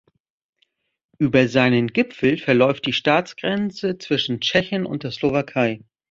[1.19, 5.81] Über seinen Gipfel verläuft die Staatsgrenze zwischen Tschechien und der Slowakei.